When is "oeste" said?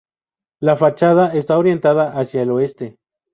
2.49-2.95